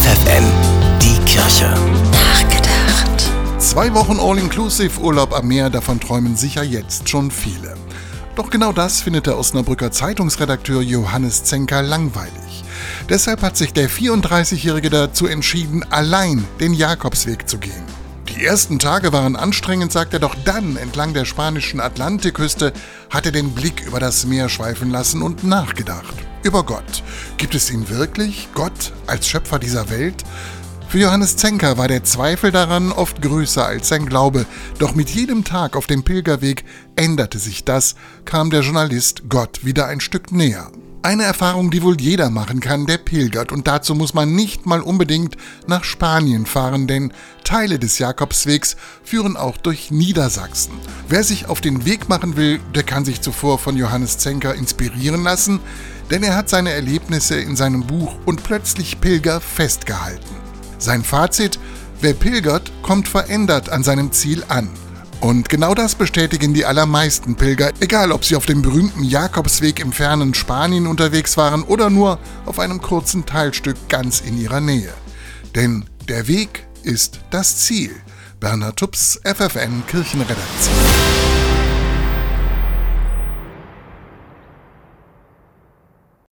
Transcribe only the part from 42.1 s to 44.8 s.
machen kann, der pilgert. Und dazu muss man nicht